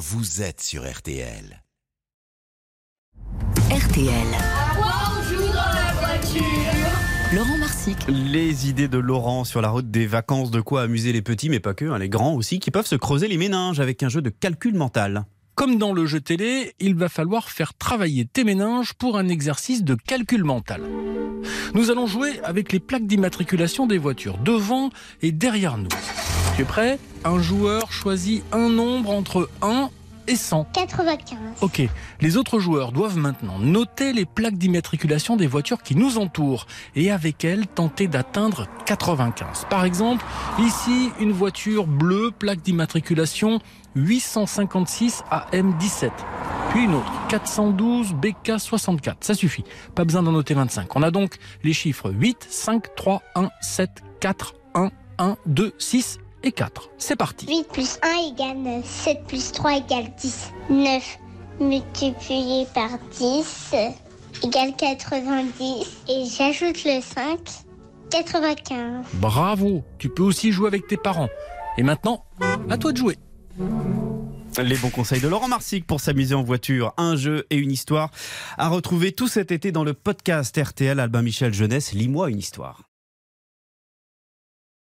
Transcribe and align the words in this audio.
vous 0.00 0.40
êtes 0.40 0.62
sur 0.62 0.90
RTL. 0.90 1.62
RTL. 3.70 4.28
Bonjour 4.74 5.52
dans 5.52 5.74
la 5.74 5.92
voiture. 5.92 6.42
Laurent 7.34 7.58
Marsic. 7.58 7.98
Les 8.08 8.70
idées 8.70 8.88
de 8.88 8.96
Laurent 8.96 9.44
sur 9.44 9.60
la 9.60 9.68
route 9.68 9.90
des 9.90 10.06
vacances, 10.06 10.50
de 10.50 10.62
quoi 10.62 10.80
amuser 10.80 11.12
les 11.12 11.20
petits, 11.20 11.50
mais 11.50 11.60
pas 11.60 11.74
que, 11.74 11.84
hein, 11.84 11.98
les 11.98 12.08
grands 12.08 12.32
aussi, 12.32 12.60
qui 12.60 12.70
peuvent 12.70 12.86
se 12.86 12.96
creuser 12.96 13.28
les 13.28 13.36
méninges 13.36 13.78
avec 13.78 14.02
un 14.02 14.08
jeu 14.08 14.22
de 14.22 14.30
calcul 14.30 14.74
mental. 14.74 15.26
Comme 15.54 15.76
dans 15.76 15.92
le 15.92 16.06
jeu 16.06 16.22
télé, 16.22 16.72
il 16.80 16.94
va 16.94 17.10
falloir 17.10 17.50
faire 17.50 17.74
travailler 17.74 18.24
tes 18.24 18.44
méninges 18.44 18.94
pour 18.94 19.18
un 19.18 19.28
exercice 19.28 19.84
de 19.84 19.96
calcul 19.96 20.44
mental. 20.44 20.80
Nous 21.74 21.90
allons 21.90 22.06
jouer 22.06 22.40
avec 22.42 22.72
les 22.72 22.80
plaques 22.80 23.06
d'immatriculation 23.06 23.86
des 23.86 23.98
voitures, 23.98 24.38
devant 24.38 24.88
et 25.20 25.30
derrière 25.30 25.76
nous. 25.76 25.88
Tu 26.56 26.62
es 26.62 26.64
prêt? 26.64 26.98
Un 27.24 27.40
joueur 27.40 27.92
choisit 27.92 28.44
un 28.52 28.68
nombre 28.68 29.10
entre 29.10 29.48
1 29.62 29.90
et 30.26 30.36
100. 30.36 30.66
95. 30.72 31.38
Ok, 31.60 31.82
les 32.20 32.36
autres 32.36 32.58
joueurs 32.58 32.92
doivent 32.92 33.16
maintenant 33.16 33.58
noter 33.58 34.12
les 34.12 34.24
plaques 34.24 34.56
d'immatriculation 34.56 35.36
des 35.36 35.46
voitures 35.46 35.82
qui 35.82 35.96
nous 35.96 36.18
entourent 36.18 36.66
et 36.94 37.10
avec 37.10 37.44
elles 37.44 37.66
tenter 37.66 38.06
d'atteindre 38.08 38.66
95. 38.86 39.66
Par 39.68 39.84
exemple, 39.84 40.24
ici, 40.58 41.10
une 41.20 41.32
voiture 41.32 41.86
bleue, 41.86 42.30
plaque 42.30 42.62
d'immatriculation 42.62 43.60
856 43.96 45.24
AM17. 45.30 46.10
Puis 46.70 46.84
une 46.84 46.94
autre, 46.94 47.12
412 47.28 48.14
BK64. 48.14 49.16
Ça 49.20 49.34
suffit, 49.34 49.64
pas 49.94 50.04
besoin 50.04 50.22
d'en 50.22 50.32
noter 50.32 50.54
25. 50.54 50.94
On 50.94 51.02
a 51.02 51.10
donc 51.10 51.36
les 51.64 51.72
chiffres 51.72 52.10
8, 52.10 52.46
5, 52.48 52.94
3, 52.94 53.22
1, 53.34 53.50
7, 53.60 53.90
4, 54.20 54.54
1, 54.74 54.90
1, 55.18 55.36
2, 55.46 55.74
6 55.78 56.18
et 56.42 56.52
4. 56.52 56.90
C'est 56.98 57.16
parti. 57.16 57.46
8 57.46 57.68
plus 57.72 57.98
1 58.02 58.32
égale 58.32 58.58
9. 58.58 58.84
7 58.84 59.24
plus 59.26 59.52
3 59.52 59.76
égale 59.78 60.10
10. 60.20 60.52
9 60.70 61.18
multiplié 61.60 62.66
par 62.74 62.90
10 63.18 63.74
égale 64.42 64.74
90. 64.76 65.86
Et 66.08 66.24
j'ajoute 66.26 66.84
le 66.84 67.00
5, 67.00 67.38
95. 68.10 69.06
Bravo, 69.14 69.84
tu 69.98 70.08
peux 70.08 70.22
aussi 70.22 70.52
jouer 70.52 70.68
avec 70.68 70.86
tes 70.86 70.96
parents. 70.96 71.28
Et 71.78 71.82
maintenant, 71.82 72.24
à 72.68 72.78
toi 72.78 72.92
de 72.92 72.96
jouer. 72.96 73.16
Les 74.60 74.76
bons 74.76 74.90
conseils 74.90 75.20
de 75.20 75.28
Laurent 75.28 75.48
Marsic 75.48 75.86
pour 75.86 76.00
s'amuser 76.00 76.34
en 76.34 76.42
voiture, 76.42 76.92
un 76.96 77.14
jeu 77.14 77.46
et 77.50 77.56
une 77.56 77.70
histoire 77.70 78.10
à 78.58 78.68
retrouver 78.68 79.12
tout 79.12 79.28
cet 79.28 79.52
été 79.52 79.70
dans 79.70 79.84
le 79.84 79.94
podcast 79.94 80.58
RTL 80.60 80.98
Albin 80.98 81.22
Michel 81.22 81.54
Jeunesse, 81.54 81.92
Lis-moi 81.92 82.30
une 82.30 82.38
histoire. 82.38 82.89